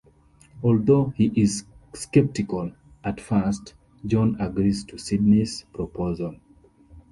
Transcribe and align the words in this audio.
Although 0.63 1.13
he 1.15 1.31
is 1.39 1.63
skeptical 1.93 2.71
at 3.03 3.21
first, 3.21 3.75
John 4.03 4.35
agrees 4.41 4.83
to 4.85 4.97
Sydney's 4.97 5.63
proposal. 5.75 6.37